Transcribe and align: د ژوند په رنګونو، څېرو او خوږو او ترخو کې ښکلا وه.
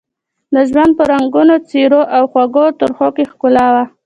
د 0.53 0.55
ژوند 0.69 0.91
په 0.97 1.03
رنګونو، 1.11 1.55
څېرو 1.69 2.01
او 2.15 2.23
خوږو 2.31 2.61
او 2.67 2.75
ترخو 2.81 3.07
کې 3.15 3.23
ښکلا 3.31 3.67
وه. 3.75 3.83